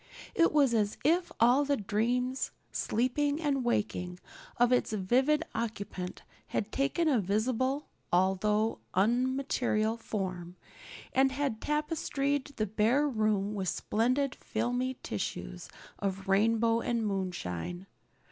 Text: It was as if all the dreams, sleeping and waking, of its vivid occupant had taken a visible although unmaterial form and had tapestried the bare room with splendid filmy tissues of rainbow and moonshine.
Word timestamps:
It 0.33 0.51
was 0.51 0.73
as 0.73 0.97
if 1.03 1.31
all 1.39 1.63
the 1.63 1.77
dreams, 1.77 2.49
sleeping 2.71 3.39
and 3.39 3.63
waking, 3.63 4.19
of 4.57 4.71
its 4.71 4.93
vivid 4.93 5.45
occupant 5.53 6.23
had 6.47 6.71
taken 6.71 7.07
a 7.07 7.19
visible 7.19 7.85
although 8.11 8.79
unmaterial 8.95 9.97
form 9.97 10.55
and 11.13 11.31
had 11.31 11.61
tapestried 11.61 12.45
the 12.55 12.65
bare 12.65 13.07
room 13.07 13.53
with 13.53 13.69
splendid 13.69 14.33
filmy 14.33 14.97
tissues 15.03 15.69
of 15.99 16.27
rainbow 16.27 16.79
and 16.81 17.05
moonshine. 17.05 17.85